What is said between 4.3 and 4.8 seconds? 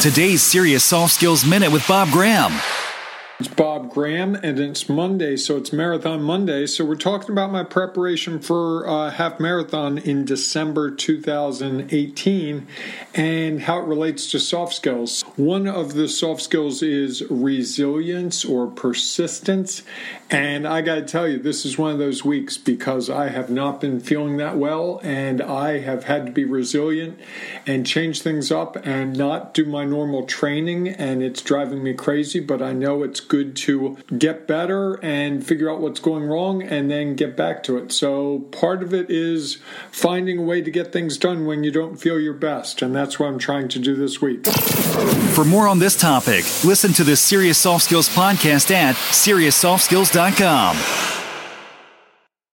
and